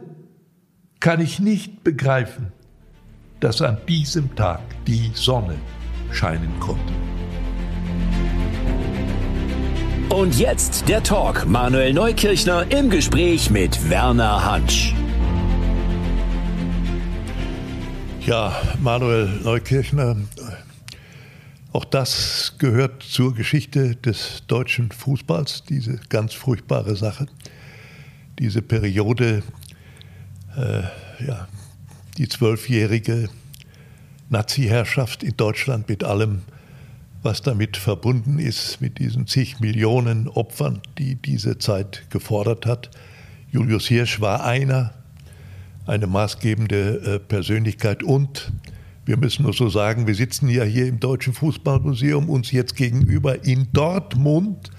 kann 1.00 1.22
ich 1.22 1.40
nicht 1.40 1.84
begreifen, 1.84 2.52
dass 3.40 3.62
an 3.62 3.78
diesem 3.88 4.36
Tag 4.36 4.60
die 4.86 5.12
Sonne 5.14 5.56
scheinen 6.12 6.60
konnte. 6.60 6.94
Und 10.10 10.38
jetzt 10.38 10.90
der 10.90 11.02
Talk. 11.04 11.46
Manuel 11.48 11.94
Neukirchner 11.94 12.70
im 12.72 12.90
Gespräch 12.90 13.50
mit 13.50 13.90
Werner 13.90 14.44
Hansch. 14.44 14.94
Ja, 18.26 18.60
Manuel 18.82 19.28
Neukirchner, 19.44 20.18
auch 21.72 21.86
das 21.86 22.56
gehört 22.58 23.04
zur 23.04 23.34
Geschichte 23.34 23.96
des 23.96 24.44
deutschen 24.48 24.92
Fußballs, 24.92 25.64
diese 25.64 26.00
ganz 26.10 26.34
furchtbare 26.34 26.96
Sache. 26.96 27.28
Diese 28.40 28.62
Periode, 28.62 29.44
äh, 30.58 30.82
ja, 31.26 31.48
die 32.18 32.28
zwölfjährige 32.28 33.30
Nazi-Herrschaft 34.30 35.24
in 35.24 35.36
Deutschland 35.38 35.90
mit 35.90 36.04
allem, 36.04 36.42
was 37.24 37.42
damit 37.42 37.78
verbunden 37.78 38.40
ist, 38.40 38.80
mit 38.82 39.00
diesen 39.00 39.28
zig 39.28 39.60
Millionen 39.60 40.28
Opfern, 40.28 40.82
die 40.98 41.16
diese 41.16 41.58
Zeit 41.58 42.06
gefordert 42.10 42.66
hat. 42.66 42.90
Julius 43.52 43.88
Hirsch 43.88 44.22
war 44.22 44.46
einer, 44.46 44.94
eine 45.88 46.08
maßgebende 46.08 47.16
äh, 47.16 47.20
Persönlichkeit 47.20 48.04
und 48.04 48.52
wir 49.06 49.18
müssen 49.18 49.42
nur 49.42 49.54
so 49.54 49.70
sagen, 49.70 50.06
wir 50.06 50.14
sitzen 50.14 50.50
ja 50.50 50.64
hier 50.64 50.86
im 50.86 51.00
Deutschen 51.00 51.34
Fußballmuseum 51.34 52.30
uns 52.30 52.52
jetzt 52.52 52.76
gegenüber. 52.76 53.44
In 53.44 53.68
Dortmund 53.74 54.70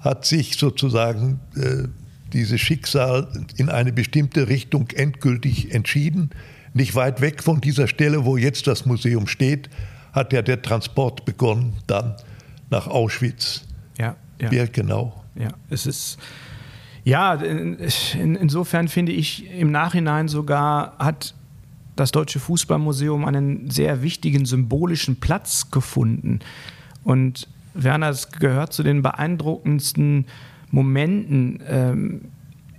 hat 0.00 0.26
sich 0.26 0.58
sozusagen 0.58 1.40
äh, 1.56 1.88
dieses 2.34 2.60
Schicksal 2.60 3.28
in 3.56 3.70
eine 3.70 3.92
bestimmte 3.92 4.48
Richtung 4.48 4.88
endgültig 4.90 5.72
entschieden. 5.72 6.30
Nicht 6.74 6.94
weit 6.94 7.20
weg 7.20 7.42
von 7.42 7.60
dieser 7.60 7.88
Stelle, 7.88 8.24
wo 8.24 8.36
jetzt 8.36 8.66
das 8.66 8.84
Museum 8.84 9.26
steht, 9.26 9.70
hat 10.12 10.32
ja 10.32 10.42
der 10.42 10.60
Transport 10.60 11.24
begonnen, 11.24 11.74
dann 11.86 12.16
nach 12.70 12.88
Auschwitz. 12.88 13.64
Ja, 13.98 14.16
ja. 14.40 14.48
Birkenau. 14.48 15.24
Ja, 15.36 15.48
es 15.70 15.86
ist. 15.86 16.18
Ja, 17.04 17.34
in, 17.34 17.76
insofern 18.34 18.88
finde 18.88 19.12
ich 19.12 19.50
im 19.50 19.70
Nachhinein 19.70 20.28
sogar 20.28 20.96
hat 20.98 21.34
das 21.96 22.10
Deutsche 22.10 22.40
Fußballmuseum 22.40 23.24
einen 23.24 23.70
sehr 23.70 24.02
wichtigen 24.02 24.46
symbolischen 24.46 25.20
Platz 25.20 25.70
gefunden. 25.70 26.40
Und 27.04 27.46
Werner, 27.74 28.08
es 28.08 28.30
gehört 28.30 28.72
zu 28.72 28.82
den 28.82 29.02
beeindruckendsten 29.02 30.26
Momenten 30.74 31.60
ähm, 31.68 32.20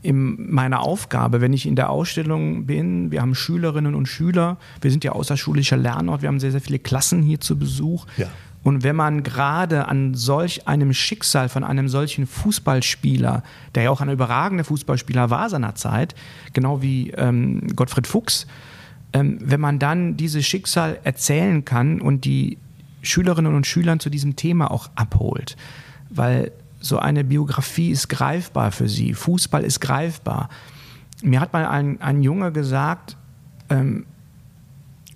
in 0.01 0.51
meiner 0.51 0.81
Aufgabe, 0.81 1.41
wenn 1.41 1.53
ich 1.53 1.65
in 1.65 1.75
der 1.75 1.89
Ausstellung 1.89 2.65
bin. 2.65 3.09
Wir 3.09 3.21
haben 3.21 3.33
Schülerinnen 3.33 3.95
und 3.95 4.05
Schüler, 4.05 4.57
wir 4.81 4.91
sind 4.91 5.03
ja 5.03 5.13
außerschulischer 5.13 5.77
Lernort, 5.77 6.21
wir 6.21 6.27
haben 6.27 6.39
sehr, 6.39 6.51
sehr 6.51 6.61
viele 6.61 6.77
Klassen 6.77 7.23
hier 7.23 7.39
zu 7.39 7.57
Besuch. 7.57 8.05
Ja. 8.17 8.27
Und 8.63 8.83
wenn 8.83 8.95
man 8.95 9.23
gerade 9.23 9.87
an 9.87 10.13
solch 10.13 10.67
einem 10.67 10.93
Schicksal 10.93 11.49
von 11.49 11.63
einem 11.63 11.87
solchen 11.87 12.27
Fußballspieler, 12.27 13.43
der 13.73 13.83
ja 13.83 13.89
auch 13.89 14.01
ein 14.01 14.09
überragender 14.09 14.63
Fußballspieler 14.63 15.29
war 15.29 15.49
seinerzeit, 15.49 16.15
genau 16.53 16.81
wie 16.81 17.11
ähm, 17.11 17.67
Gottfried 17.75 18.07
Fuchs, 18.07 18.47
ähm, 19.13 19.37
wenn 19.41 19.61
man 19.61 19.79
dann 19.79 20.17
dieses 20.17 20.45
Schicksal 20.45 20.99
erzählen 21.03 21.63
kann 21.63 22.01
und 22.01 22.25
die 22.25 22.57
Schülerinnen 23.01 23.55
und 23.55 23.65
Schülern 23.65 23.99
zu 23.99 24.09
diesem 24.09 24.35
Thema 24.35 24.71
auch 24.71 24.89
abholt, 24.95 25.55
weil 26.09 26.51
so 26.85 26.99
eine 26.99 27.23
Biografie 27.23 27.89
ist 27.89 28.09
greifbar 28.09 28.71
für 28.71 28.87
sie, 28.87 29.13
Fußball 29.13 29.63
ist 29.63 29.79
greifbar. 29.79 30.49
Mir 31.23 31.39
hat 31.41 31.51
mal 31.51 31.65
ein, 31.65 31.99
ein 31.99 32.21
Junge 32.21 32.51
gesagt, 32.51 33.17
ähm, 33.69 34.05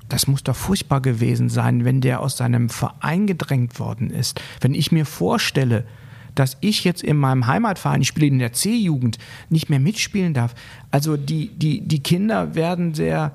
das 0.07 0.25
muss 0.25 0.43
doch 0.43 0.55
furchtbar 0.55 1.01
gewesen 1.01 1.49
sein, 1.49 1.85
wenn 1.85 2.01
der 2.01 2.21
aus 2.21 2.37
seinem 2.37 2.69
Verein 2.69 3.27
gedrängt 3.27 3.79
worden 3.79 4.09
ist. 4.09 4.41
Wenn 4.61 4.73
ich 4.73 4.91
mir 4.91 5.05
vorstelle, 5.05 5.85
dass 6.33 6.57
ich 6.61 6.83
jetzt 6.83 7.03
in 7.03 7.17
meinem 7.17 7.45
Heimatverein, 7.45 8.01
ich 8.01 8.07
spiele 8.07 8.27
in 8.27 8.39
der 8.39 8.53
C-Jugend, 8.53 9.19
nicht 9.49 9.69
mehr 9.69 9.79
mitspielen 9.79 10.33
darf. 10.33 10.55
Also 10.89 11.17
die, 11.17 11.49
die, 11.49 11.81
die 11.81 12.01
Kinder 12.01 12.55
werden 12.55 12.95
sehr, 12.95 13.33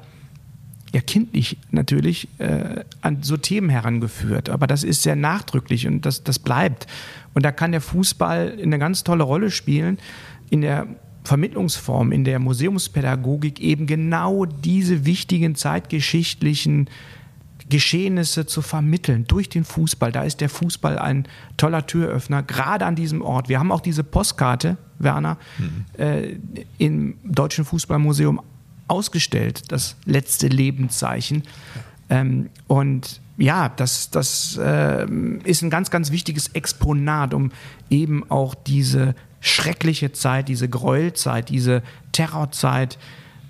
ja 0.94 1.00
kindlich 1.00 1.58
natürlich, 1.72 2.28
äh, 2.38 2.84
an 3.02 3.22
so 3.22 3.36
Themen 3.36 3.68
herangeführt. 3.68 4.48
Aber 4.48 4.66
das 4.66 4.84
ist 4.84 5.02
sehr 5.02 5.16
nachdrücklich 5.16 5.86
und 5.86 6.06
das, 6.06 6.22
das 6.22 6.38
bleibt. 6.38 6.86
Und 7.34 7.44
da 7.44 7.52
kann 7.52 7.72
der 7.72 7.80
Fußball 7.80 8.58
eine 8.62 8.78
ganz 8.78 9.04
tolle 9.04 9.24
Rolle 9.24 9.50
spielen 9.50 9.98
in 10.50 10.60
der 10.60 10.86
Vermittlungsform, 11.24 12.12
in 12.12 12.24
der 12.24 12.38
Museumspädagogik 12.38 13.58
eben 13.60 13.86
genau 13.86 14.44
diese 14.44 15.04
wichtigen 15.04 15.54
zeitgeschichtlichen 15.56 16.88
Geschehnisse 17.68 18.46
zu 18.46 18.62
vermitteln 18.62 19.24
durch 19.26 19.48
den 19.48 19.64
Fußball. 19.64 20.12
Da 20.12 20.22
ist 20.22 20.40
der 20.40 20.50
Fußball 20.50 20.98
ein 20.98 21.26
toller 21.56 21.86
Türöffner, 21.86 22.42
gerade 22.42 22.84
an 22.84 22.94
diesem 22.94 23.22
Ort. 23.22 23.48
Wir 23.48 23.58
haben 23.58 23.72
auch 23.72 23.80
diese 23.80 24.04
Postkarte, 24.04 24.76
Werner, 24.98 25.38
mhm. 25.58 25.84
äh, 25.98 26.36
im 26.78 27.16
Deutschen 27.24 27.64
Fußballmuseum 27.64 28.40
ausgestellt, 28.88 29.72
das 29.72 29.96
letzte 30.04 30.48
Lebenszeichen. 30.48 31.42
Ähm, 32.10 32.50
und 32.66 33.20
ja, 33.36 33.68
das, 33.68 34.10
das 34.10 34.58
äh, 34.62 35.06
ist 35.44 35.62
ein 35.62 35.70
ganz, 35.70 35.90
ganz 35.90 36.10
wichtiges 36.10 36.48
Exponat, 36.48 37.34
um 37.34 37.50
eben 37.90 38.30
auch 38.30 38.54
diese 38.54 39.14
schreckliche 39.40 40.12
Zeit, 40.12 40.48
diese 40.48 40.68
Gräuelzeit, 40.68 41.48
diese 41.48 41.82
Terrorzeit 42.12 42.98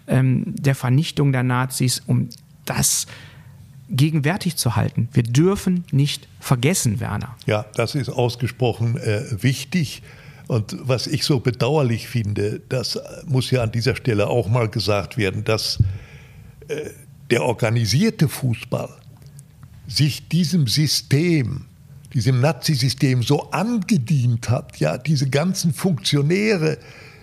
ähm, 0.07 0.55
der 0.57 0.75
Vernichtung 0.75 1.33
der 1.33 1.43
Nazis, 1.43 2.03
um 2.07 2.29
das 2.65 3.07
gegenwärtig 3.91 4.57
zu 4.57 4.77
halten. 4.77 5.09
Wir 5.13 5.23
dürfen 5.23 5.85
nicht 5.93 6.27
vergessen, 6.41 7.01
Werner. 7.01 7.37
Ja, 7.47 7.67
das 7.75 7.95
ist 7.95 8.09
ausgesprochen 8.09 8.97
äh, 8.97 9.43
wichtig. 9.43 10.03
Und 10.47 10.77
was 10.81 11.07
ich 11.07 11.25
so 11.25 11.41
bedauerlich 11.41 12.09
finde, 12.09 12.61
das 12.69 12.99
muss 13.27 13.51
ja 13.51 13.63
an 13.63 13.73
dieser 13.73 13.97
Stelle 13.97 14.29
auch 14.29 14.49
mal 14.49 14.69
gesagt 14.69 15.17
werden, 15.17 15.45
dass 15.45 15.83
äh, 16.69 16.91
der 17.31 17.45
organisierte 17.45 18.29
Fußball 18.29 18.91
sich 19.87 20.29
diesem 20.29 20.67
System 20.67 21.67
diesem 22.15 22.41
Nazisystem 22.41 23.23
so 23.23 23.51
angedient 23.51 24.49
hat. 24.49 24.79
Ja, 24.79 24.97
diese 24.97 25.29
ganzen 25.29 25.75
Funktionäre, 25.75 26.79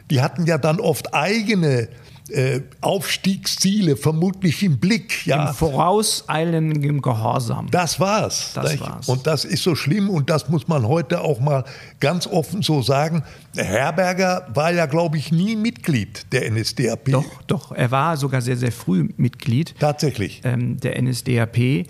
die 0.09 0.21
hatten 0.21 0.45
ja 0.45 0.57
dann 0.57 0.79
oft 0.79 1.13
eigene 1.13 1.87
äh, 2.31 2.61
Aufstiegsziele 2.81 3.97
vermutlich 3.97 4.63
im 4.63 4.79
Blick. 4.79 5.25
Ja. 5.25 5.49
Im 5.49 5.55
vorauseilenden 5.55 7.01
Gehorsam. 7.01 7.67
Das 7.71 7.99
war's. 7.99 8.51
Das 8.53 8.79
war's. 8.79 9.09
Und 9.09 9.27
das 9.27 9.45
ist 9.45 9.63
so 9.63 9.75
schlimm 9.75 10.09
und 10.09 10.29
das 10.29 10.49
muss 10.49 10.67
man 10.67 10.87
heute 10.87 11.21
auch 11.21 11.39
mal 11.39 11.63
ganz 11.99 12.27
offen 12.27 12.61
so 12.61 12.81
sagen. 12.81 13.23
Herberger 13.55 14.47
war 14.53 14.71
ja, 14.71 14.85
glaube 14.85 15.17
ich, 15.17 15.31
nie 15.31 15.55
Mitglied 15.55 16.31
der 16.31 16.49
NSDAP. 16.49 17.11
Doch, 17.11 17.43
doch. 17.47 17.71
Er 17.71 17.91
war 17.91 18.17
sogar 18.17 18.41
sehr, 18.41 18.57
sehr 18.57 18.71
früh 18.71 19.09
Mitglied. 19.17 19.75
Tatsächlich. 19.79 20.41
Ähm, 20.43 20.79
der 20.79 21.01
NSDAP. 21.01 21.87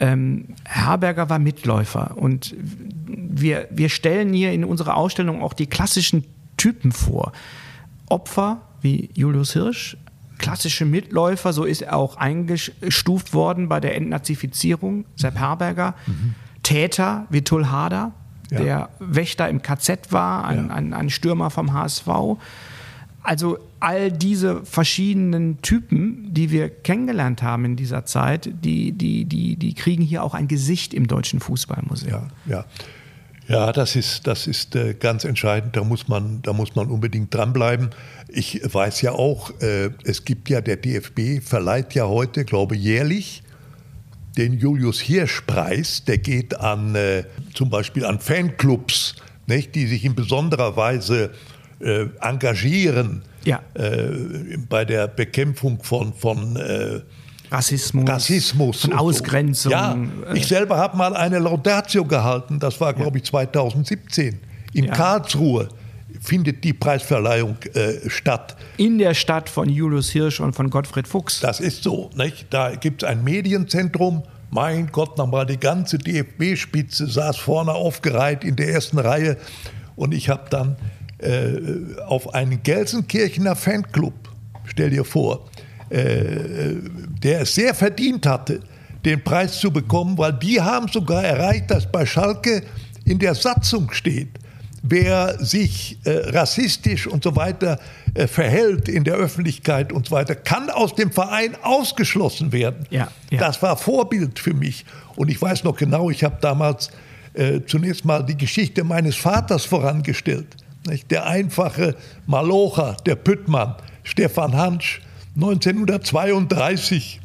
Ähm, 0.00 0.48
Herberger 0.64 1.30
war 1.30 1.38
Mitläufer 1.38 2.16
und 2.16 2.56
wir, 3.06 3.68
wir 3.70 3.88
stellen 3.88 4.32
hier 4.32 4.52
in 4.52 4.64
unserer 4.64 4.96
Ausstellung 4.96 5.42
auch 5.42 5.52
die 5.52 5.66
klassischen 5.66 6.24
Typen 6.56 6.90
vor. 6.90 7.32
Opfer 8.08 8.62
wie 8.82 9.10
Julius 9.14 9.52
Hirsch, 9.52 9.96
klassische 10.38 10.84
Mitläufer, 10.84 11.52
so 11.52 11.64
ist 11.64 11.82
er 11.82 11.96
auch 11.96 12.16
eingestuft 12.16 13.32
worden 13.32 13.68
bei 13.68 13.80
der 13.80 13.96
Entnazifizierung, 13.96 15.04
Sepp 15.16 15.38
Herberger. 15.38 15.94
Mhm. 16.06 16.34
Täter 16.62 17.26
wie 17.30 17.42
Tull 17.42 17.66
Hader, 17.66 18.12
ja. 18.50 18.58
der 18.58 18.88
Wächter 18.98 19.48
im 19.48 19.62
KZ 19.62 20.12
war, 20.12 20.44
ein, 20.44 20.68
ja. 20.68 20.74
ein, 20.74 20.92
ein 20.92 21.10
Stürmer 21.10 21.50
vom 21.50 21.72
HSV. 21.72 22.08
Also 23.22 23.58
all 23.78 24.10
diese 24.10 24.64
verschiedenen 24.64 25.62
Typen, 25.62 26.32
die 26.34 26.50
wir 26.50 26.68
kennengelernt 26.68 27.42
haben 27.42 27.64
in 27.64 27.76
dieser 27.76 28.04
Zeit, 28.04 28.50
die, 28.64 28.92
die, 28.92 29.24
die, 29.24 29.56
die 29.56 29.74
kriegen 29.74 30.02
hier 30.02 30.22
auch 30.24 30.34
ein 30.34 30.48
Gesicht 30.48 30.92
im 30.92 31.06
Deutschen 31.06 31.40
Fußballmuseum. 31.40 32.28
Ja, 32.46 32.52
ja. 32.52 32.64
Ja, 33.48 33.72
das 33.72 33.96
ist, 33.96 34.26
das 34.26 34.46
ist 34.46 34.76
äh, 34.76 34.94
ganz 34.94 35.24
entscheidend. 35.24 35.76
Da 35.76 35.84
muss, 35.84 36.08
man, 36.08 36.42
da 36.42 36.52
muss 36.52 36.74
man 36.74 36.88
unbedingt 36.88 37.34
dranbleiben. 37.34 37.90
Ich 38.28 38.60
weiß 38.62 39.02
ja 39.02 39.12
auch, 39.12 39.50
äh, 39.60 39.90
es 40.04 40.24
gibt 40.24 40.48
ja, 40.48 40.60
der 40.60 40.76
DFB 40.76 41.42
verleiht 41.42 41.94
ja 41.94 42.06
heute, 42.06 42.44
glaube 42.44 42.76
jährlich 42.76 43.42
den 44.36 44.58
Julius 44.58 45.00
Hirsch-Preis. 45.00 46.04
Der 46.04 46.18
geht 46.18 46.58
an 46.58 46.94
äh, 46.94 47.24
zum 47.54 47.70
Beispiel 47.70 48.04
an 48.04 48.20
Fanclubs, 48.20 49.16
nicht, 49.46 49.74
die 49.74 49.86
sich 49.86 50.04
in 50.04 50.14
besonderer 50.14 50.76
Weise 50.76 51.30
äh, 51.80 52.06
engagieren 52.20 53.22
ja. 53.44 53.60
äh, 53.74 54.56
bei 54.68 54.84
der 54.84 55.08
Bekämpfung 55.08 55.82
von, 55.82 56.14
von 56.14 56.56
äh, 56.56 57.00
Rassismus, 57.52 58.08
Rassismus 58.08 58.80
von 58.82 58.92
Ausgrenzung. 58.94 59.72
Ja, 59.72 59.96
äh. 60.32 60.38
ich 60.38 60.46
selber 60.46 60.78
habe 60.78 60.96
mal 60.96 61.14
eine 61.14 61.38
Laudatio 61.38 62.04
gehalten, 62.04 62.58
das 62.58 62.80
war, 62.80 62.94
glaube 62.94 63.18
ich, 63.18 63.24
2017 63.24 64.38
in 64.72 64.84
ja. 64.84 64.92
Karlsruhe 64.92 65.68
findet 66.20 66.62
die 66.64 66.72
Preisverleihung 66.72 67.56
äh, 67.74 68.08
statt. 68.08 68.56
In 68.76 68.98
der 68.98 69.14
Stadt 69.14 69.48
von 69.48 69.68
Julius 69.68 70.10
Hirsch 70.10 70.40
und 70.40 70.54
von 70.54 70.70
Gottfried 70.70 71.08
Fuchs. 71.08 71.40
Das 71.40 71.60
ist 71.60 71.82
so. 71.82 72.10
Nicht? 72.14 72.46
Da 72.50 72.74
gibt 72.74 73.02
es 73.02 73.08
ein 73.08 73.24
Medienzentrum. 73.24 74.22
Mein 74.50 74.88
Gott, 74.92 75.16
nochmal 75.18 75.46
die 75.46 75.58
ganze 75.58 75.98
DFB-Spitze 75.98 77.06
saß 77.06 77.38
vorne 77.38 77.72
aufgereiht 77.72 78.44
in 78.44 78.56
der 78.56 78.68
ersten 78.68 78.98
Reihe. 78.98 79.36
Und 79.96 80.12
ich 80.12 80.28
habe 80.28 80.48
dann 80.50 80.76
äh, 81.18 82.02
auf 82.06 82.34
einen 82.34 82.62
Gelsenkirchener 82.62 83.56
Fanclub, 83.56 84.14
stell 84.64 84.90
dir 84.90 85.04
vor, 85.04 85.48
äh, 85.92 86.76
der 87.22 87.42
es 87.42 87.54
sehr 87.54 87.74
verdient 87.74 88.24
hatte, 88.26 88.60
den 89.04 89.22
Preis 89.22 89.58
zu 89.58 89.70
bekommen, 89.70 90.16
weil 90.16 90.32
die 90.32 90.60
haben 90.60 90.88
sogar 90.88 91.22
erreicht, 91.22 91.70
dass 91.70 91.90
bei 91.90 92.06
Schalke 92.06 92.62
in 93.04 93.18
der 93.18 93.34
Satzung 93.34 93.92
steht, 93.92 94.28
wer 94.82 95.38
sich 95.38 95.98
äh, 96.04 96.30
rassistisch 96.30 97.06
und 97.06 97.24
so 97.24 97.36
weiter 97.36 97.78
äh, 98.14 98.26
verhält 98.26 98.88
in 98.88 99.04
der 99.04 99.14
Öffentlichkeit 99.14 99.92
und 99.92 100.06
so 100.06 100.12
weiter, 100.12 100.34
kann 100.34 100.70
aus 100.70 100.94
dem 100.94 101.12
Verein 101.12 101.56
ausgeschlossen 101.62 102.52
werden. 102.52 102.86
Ja, 102.90 103.08
ja. 103.30 103.38
Das 103.38 103.60
war 103.60 103.76
Vorbild 103.76 104.38
für 104.38 104.54
mich. 104.54 104.86
Und 105.16 105.30
ich 105.30 105.40
weiß 105.42 105.62
noch 105.64 105.76
genau, 105.76 106.10
ich 106.10 106.24
habe 106.24 106.38
damals 106.40 106.90
äh, 107.34 107.60
zunächst 107.66 108.04
mal 108.04 108.22
die 108.24 108.36
Geschichte 108.36 108.82
meines 108.82 109.16
Vaters 109.16 109.66
vorangestellt. 109.66 110.56
Nicht? 110.86 111.10
Der 111.10 111.26
einfache 111.26 111.96
Malocher, 112.26 112.96
der 113.04 113.16
Püttmann, 113.16 113.74
Stefan 114.04 114.56
Hansch, 114.56 115.02
1932 115.34 117.20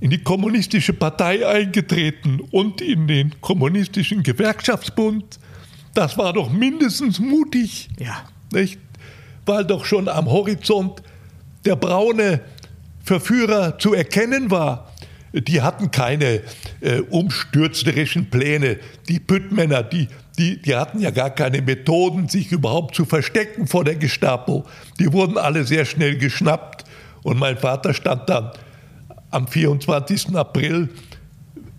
in 0.00 0.10
die 0.10 0.22
kommunistische 0.22 0.92
Partei 0.92 1.46
eingetreten 1.46 2.40
und 2.50 2.80
in 2.80 3.08
den 3.08 3.40
kommunistischen 3.40 4.22
Gewerkschaftsbund. 4.22 5.38
Das 5.94 6.18
war 6.18 6.32
doch 6.32 6.50
mindestens 6.50 7.18
mutig. 7.18 7.88
Ja. 7.98 8.24
Nicht? 8.52 8.78
Weil 9.46 9.64
doch 9.64 9.84
schon 9.84 10.08
am 10.08 10.26
Horizont 10.26 11.02
der 11.64 11.76
braune 11.76 12.40
Verführer 13.02 13.78
zu 13.78 13.94
erkennen 13.94 14.50
war. 14.50 14.92
Die 15.36 15.62
hatten 15.62 15.90
keine 15.90 16.40
äh, 16.80 17.00
umstürzlerischen 17.10 18.30
Pläne. 18.30 18.78
Die 19.08 19.20
Püttmänner, 19.20 19.82
die 19.82 20.08
die, 20.38 20.60
die 20.60 20.76
hatten 20.76 21.00
ja 21.00 21.10
gar 21.10 21.30
keine 21.30 21.62
Methoden, 21.62 22.28
sich 22.28 22.52
überhaupt 22.52 22.94
zu 22.94 23.04
verstecken 23.04 23.66
vor 23.66 23.84
der 23.84 23.96
Gestapo. 23.96 24.64
Die 24.98 25.12
wurden 25.12 25.38
alle 25.38 25.64
sehr 25.64 25.84
schnell 25.84 26.18
geschnappt. 26.18 26.84
Und 27.22 27.38
mein 27.38 27.56
Vater 27.56 27.94
stand 27.94 28.28
dann 28.28 28.50
am 29.30 29.48
24. 29.48 30.36
April 30.36 30.90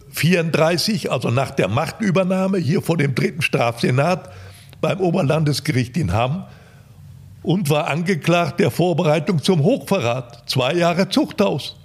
34, 0.09 1.11
also 1.11 1.29
nach 1.29 1.51
der 1.51 1.67
Machtübernahme 1.67 2.57
hier 2.57 2.81
vor 2.81 2.97
dem 2.97 3.13
dritten 3.13 3.43
Strafsenat 3.43 4.29
beim 4.81 4.99
Oberlandesgericht 4.99 5.95
in 5.97 6.11
Hamm 6.11 6.45
und 7.43 7.69
war 7.69 7.87
angeklagt 7.87 8.59
der 8.59 8.71
Vorbereitung 8.71 9.41
zum 9.41 9.61
Hochverrat. 9.61 10.49
Zwei 10.49 10.73
Jahre 10.73 11.09
Zuchthaus 11.09 11.75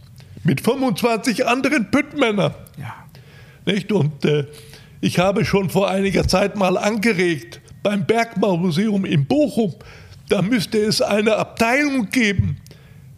mit 0.44 0.61
25 0.61 1.46
anderen 1.46 1.90
Püttmännern. 1.90 2.55
Ja. 2.78 2.94
Nicht? 3.64 3.92
Und 3.92 4.24
äh, 4.24 4.46
ich 5.00 5.18
habe 5.18 5.44
schon 5.44 5.70
vor 5.70 5.90
einiger 5.90 6.26
Zeit 6.26 6.57
mal 6.57 6.76
angeregt, 6.76 7.61
beim 7.83 8.07
Bergbaumuseum 8.07 9.05
in 9.05 9.26
Bochum, 9.26 9.74
da 10.28 10.42
müsste 10.42 10.78
es 10.78 11.02
eine 11.02 11.37
Abteilung 11.37 12.09
geben, 12.11 12.57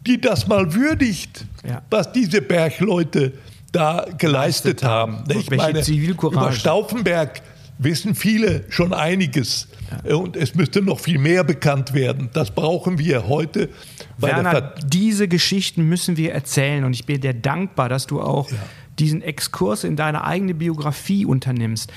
die 0.05 0.19
das 0.19 0.47
mal 0.47 0.73
würdigt, 0.73 1.45
ja. 1.67 1.81
was 1.89 2.11
diese 2.11 2.41
Bergleute 2.41 3.33
da 3.71 4.05
geleistet 4.17 4.83
haben. 4.83 5.23
Ich 5.29 5.49
meine, 5.51 5.83
über 5.87 6.51
Stauffenberg 6.51 7.41
wissen 7.77 8.15
viele 8.15 8.63
schon 8.69 8.93
einiges. 8.93 9.67
Ja. 10.05 10.15
Und 10.15 10.35
es 10.35 10.55
müsste 10.55 10.81
noch 10.81 10.99
viel 10.99 11.17
mehr 11.17 11.43
bekannt 11.43 11.93
werden. 11.93 12.29
Das 12.33 12.51
brauchen 12.51 12.97
wir 12.97 13.27
heute. 13.27 13.69
Werner, 14.17 14.73
diese 14.85 15.27
Geschichten 15.27 15.87
müssen 15.87 16.17
wir 16.17 16.33
erzählen. 16.33 16.83
Und 16.83 16.93
ich 16.93 17.05
bin 17.05 17.21
dir 17.21 17.33
dankbar, 17.33 17.89
dass 17.89 18.07
du 18.07 18.21
auch 18.21 18.49
ja. 18.51 18.57
diesen 18.99 19.21
Exkurs 19.21 19.83
in 19.83 19.95
deine 19.95 20.23
eigene 20.23 20.53
Biografie 20.53 21.25
unternimmst. 21.25 21.91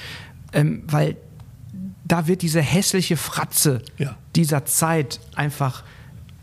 Ähm, 0.52 0.82
weil 0.86 1.16
da 2.04 2.26
wird 2.26 2.42
diese 2.42 2.62
hässliche 2.62 3.16
Fratze 3.16 3.82
ja. 3.98 4.16
dieser 4.34 4.64
Zeit 4.64 5.20
einfach 5.34 5.84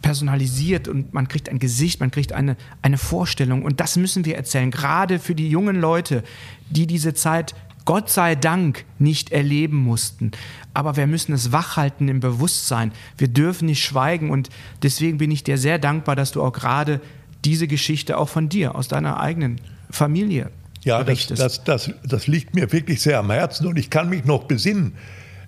personalisiert 0.06 0.88
und 0.88 1.16
man 1.16 1.28
kriegt 1.28 1.50
ein 1.50 1.58
Gesicht, 1.58 2.00
man 2.00 2.12
kriegt 2.12 2.32
eine, 2.32 2.58
eine 2.84 3.00
Vorstellung. 3.00 3.64
Und 3.64 3.80
das 3.80 3.98
müssen 3.98 4.24
wir 4.24 4.36
erzählen, 4.36 4.70
gerade 4.70 5.18
für 5.18 5.34
die 5.34 5.50
jungen 5.50 5.76
Leute, 5.76 6.24
die 6.70 6.86
diese 6.86 7.16
Zeit 7.16 7.56
Gott 7.86 8.10
sei 8.10 8.36
Dank 8.36 8.84
nicht 8.98 9.32
erleben 9.32 9.78
mussten. 9.78 10.32
Aber 10.74 10.98
wir 10.98 11.08
müssen 11.08 11.34
es 11.34 11.52
wachhalten 11.52 12.08
im 12.08 12.20
Bewusstsein. 12.20 12.92
Wir 13.18 13.28
dürfen 13.28 13.68
nicht 13.68 13.84
schweigen. 13.84 14.32
Und 14.32 14.50
deswegen 14.84 15.20
bin 15.20 15.32
ich 15.32 15.44
dir 15.44 15.58
sehr 15.58 15.78
dankbar, 15.78 16.16
dass 16.16 16.32
du 16.32 16.42
auch 16.42 16.54
gerade 16.54 17.00
diese 17.46 17.68
Geschichte 17.68 18.18
auch 18.18 18.30
von 18.30 18.50
dir, 18.50 18.76
aus 18.76 18.88
deiner 18.88 19.20
eigenen 19.20 19.62
Familie 19.92 20.50
ja, 20.84 21.02
berichtest. 21.02 21.42
Das, 21.42 21.64
das, 21.64 21.86
das, 21.86 21.96
das 22.04 22.28
liegt 22.28 22.56
mir 22.56 22.72
wirklich 22.72 23.02
sehr 23.02 23.20
am 23.20 23.30
Herzen. 23.30 23.68
Und 23.68 23.78
ich 23.78 23.90
kann 23.90 24.10
mich 24.10 24.26
noch 24.26 24.46
besinnen, 24.46 24.96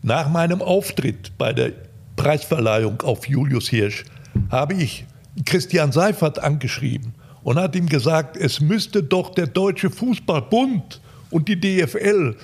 nach 0.04 0.30
meinem 0.30 0.62
Auftritt 0.62 1.38
bei 1.38 1.54
der 1.54 1.72
Preisverleihung 2.16 3.02
auf 3.02 3.28
Julius 3.28 3.70
Hirsch 3.70 4.06
habe 4.50 4.76
ich 4.76 5.06
Christian 5.46 5.92
Seifert 5.92 6.40
angeschrieben 6.40 7.14
und 7.44 7.58
hat 7.58 7.76
ihm 7.76 7.88
gesagt, 7.88 8.38
es 8.38 8.60
müsste 8.60 9.04
doch 9.04 9.34
der 9.34 9.48
Deutsche 9.48 9.90
Fußballbund 9.90 11.02
und 11.30 11.48
die 11.48 11.60
DFL 11.60 12.36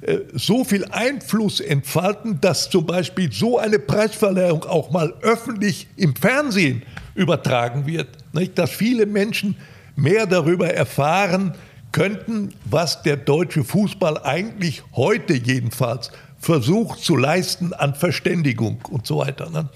äh, 0.00 0.18
so 0.34 0.64
viel 0.64 0.84
Einfluss 0.86 1.60
entfalten, 1.60 2.40
dass 2.40 2.68
zum 2.68 2.86
Beispiel 2.86 3.32
so 3.32 3.58
eine 3.58 3.78
Preisverleihung 3.78 4.64
auch 4.64 4.90
mal 4.90 5.14
öffentlich 5.22 5.88
im 5.96 6.14
Fernsehen 6.14 6.82
übertragen 7.14 7.86
wird, 7.86 8.08
nicht? 8.32 8.58
dass 8.58 8.70
viele 8.70 9.06
Menschen 9.06 9.56
mehr 9.96 10.26
darüber 10.26 10.68
erfahren 10.68 11.54
könnten, 11.92 12.52
was 12.64 13.02
der 13.02 13.16
deutsche 13.16 13.62
Fußball 13.62 14.18
eigentlich 14.24 14.82
heute 14.94 15.34
jedenfalls 15.34 16.10
versucht 16.38 16.98
zu 16.98 17.16
leisten 17.16 17.72
an 17.72 17.94
Verständigung 17.94 18.80
und 18.90 19.06
so 19.06 19.18
weiter. 19.18 19.48
Ne? 19.48 19.68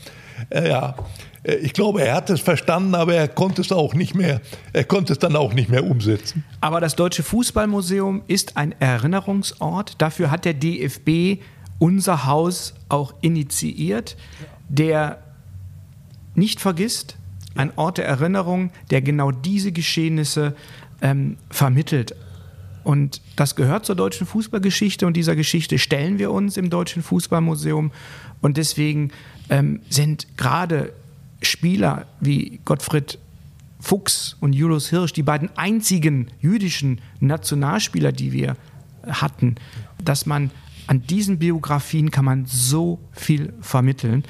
Äh, 0.51 0.69
ja, 0.69 0.95
ich 1.57 1.73
glaube, 1.73 2.03
er 2.03 2.15
hat 2.15 2.31
es 2.31 2.41
verstanden, 2.41 2.95
aber 2.95 3.15
er 3.15 3.29
konnte 3.29 3.63
es 3.63 3.73
auch 3.73 3.95
nicht 3.95 4.15
mehr, 4.15 4.41
er 4.73 4.85
konnte 4.85 5.13
es 5.13 5.19
dann 5.19 5.37
auch 5.37 5.55
nicht 5.55 5.69
mehr 5.71 5.85
umsetzen. 5.85 6.45
Aber 6.61 6.81
das 6.81 6.97
Deutsche 6.97 7.23
Fußballmuseum 7.23 8.23
ist 8.27 8.57
ein 8.57 8.75
Erinnerungsort. 8.81 9.95
Dafür 9.99 10.31
hat 10.31 10.45
der 10.45 10.55
DFB 10.55 11.43
unser 11.79 12.27
Haus 12.27 12.75
auch 12.89 13.15
initiiert, 13.21 14.17
der 14.69 15.23
nicht 16.35 16.61
vergisst, 16.61 17.17
ein 17.55 17.73
Ort 17.77 17.99
der 17.99 18.07
Erinnerung, 18.07 18.71
der 18.91 19.03
genau 19.03 19.31
diese 19.31 19.73
Geschehnisse 19.73 20.55
ähm, 21.03 21.37
vermittelt. 21.51 22.15
Und 22.85 23.21
das 23.37 23.57
gehört 23.57 23.85
zur 23.85 23.97
deutschen 23.97 24.27
Fußballgeschichte 24.27 25.07
und 25.07 25.17
dieser 25.17 25.37
Geschichte 25.37 25.79
stellen 25.79 26.19
wir 26.19 26.31
uns 26.31 26.57
im 26.57 26.71
Deutschen 26.71 27.03
Fußballmuseum. 27.03 27.91
Und 28.41 28.57
deswegen 28.57 29.11
ähm, 29.51 29.81
sind 29.91 30.27
gerade 30.37 30.93
Spieler 31.43 32.07
wie 32.21 32.61
Gottfried 32.65 33.19
Fuchs 33.81 34.37
und 34.41 34.55
Julius 34.55 34.89
Hirsch, 34.91 35.13
die 35.13 35.23
beiden 35.23 35.51
einzigen 35.57 36.29
jüdischen 36.41 37.01
Nationalspieler, 37.21 38.13
die 38.13 38.33
wir 38.33 38.57
hatten, 39.07 39.55
dass 40.03 40.27
man 40.27 40.51
an 40.89 41.03
diesen 41.03 41.39
Biografien 41.39 42.11
kann 42.11 42.25
man 42.25 42.47
so 42.47 42.99
viel 43.13 43.53
vermitteln. 43.61 44.25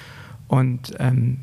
Und 0.48 0.94
ähm, 0.98 1.40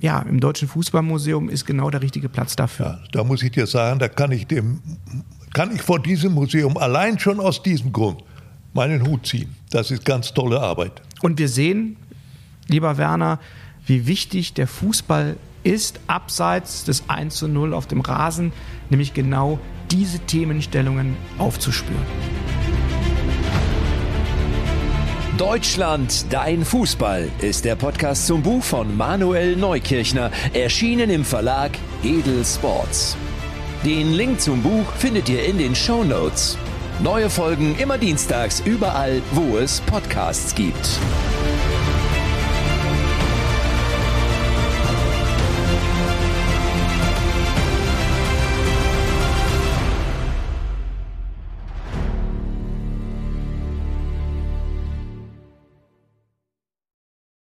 ja, 0.00 0.20
im 0.20 0.38
Deutschen 0.38 0.68
Fußballmuseum 0.68 1.48
ist 1.48 1.64
genau 1.64 1.90
der 1.90 2.02
richtige 2.02 2.28
Platz 2.28 2.54
dafür. 2.54 2.86
Ja, 2.86 3.00
da 3.12 3.24
muss 3.24 3.42
ich 3.42 3.52
dir 3.52 3.66
sagen, 3.66 3.98
da 3.98 4.08
kann 4.08 4.32
ich 4.32 4.46
dem, 4.46 4.80
kann 5.54 5.74
ich 5.74 5.82
vor 5.82 6.00
diesem 6.00 6.34
Museum 6.34 6.76
allein 6.76 7.18
schon 7.18 7.40
aus 7.40 7.62
diesem 7.62 7.92
Grund 7.92 8.22
meinen 8.74 9.06
Hut 9.06 9.26
ziehen. 9.26 9.54
Das 9.70 9.90
ist 9.90 10.04
ganz 10.04 10.34
tolle 10.34 10.60
Arbeit. 10.60 11.00
Und 11.22 11.38
wir 11.38 11.48
sehen, 11.48 11.96
lieber 12.68 12.98
Werner, 12.98 13.40
wie 13.86 14.06
wichtig 14.06 14.54
der 14.54 14.66
Fußball 14.66 15.36
ist, 15.62 16.00
abseits 16.06 16.84
des 16.84 17.08
1 17.08 17.34
zu 17.34 17.48
0 17.48 17.74
auf 17.74 17.86
dem 17.86 18.00
Rasen, 18.00 18.52
nämlich 18.90 19.14
genau 19.14 19.58
diese 19.90 20.18
Themenstellungen 20.20 21.16
aufzuspüren. 21.38 22.02
Deutschland, 25.36 26.26
dein 26.30 26.64
Fußball 26.64 27.28
ist 27.40 27.64
der 27.64 27.74
Podcast 27.74 28.28
zum 28.28 28.42
Buch 28.42 28.62
von 28.62 28.96
Manuel 28.96 29.56
Neukirchner, 29.56 30.30
erschienen 30.52 31.10
im 31.10 31.24
Verlag 31.24 31.72
Edel 32.04 32.44
Sports. 32.44 33.16
Den 33.84 34.12
Link 34.12 34.40
zum 34.40 34.62
Buch 34.62 34.92
findet 34.96 35.28
ihr 35.28 35.44
in 35.44 35.58
den 35.58 35.74
Show 35.74 36.04
Notes. 36.04 36.56
Neue 37.02 37.28
Folgen 37.28 37.76
immer 37.78 37.98
dienstags 37.98 38.60
überall, 38.60 39.20
wo 39.32 39.58
es 39.58 39.80
Podcasts 39.80 40.54
gibt. 40.54 41.00